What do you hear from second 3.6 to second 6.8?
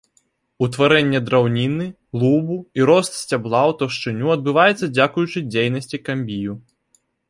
ў таўшчыню адбываецца дзякуючы дзейнасці камбію.